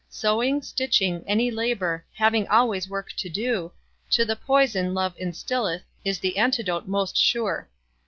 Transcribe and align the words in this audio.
Sewing, 0.09 0.63
stitching, 0.63 1.23
any 1.27 1.51
labour, 1.51 2.03
Having 2.15 2.47
always 2.47 2.89
work 2.89 3.13
to 3.17 3.29
do, 3.29 3.71
To 4.09 4.25
the 4.25 4.35
poison 4.35 4.95
Love 4.95 5.13
instilleth 5.15 5.83
Is 6.03 6.17
the 6.17 6.37
antidote 6.39 6.87
most 6.87 7.15
sure. 7.15 7.69